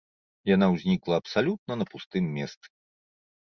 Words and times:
Яна 0.51 0.69
ўзнікла 0.75 1.19
абсалютна 1.21 1.77
на 1.83 1.87
пустым 1.93 2.23
месцы. 2.39 2.67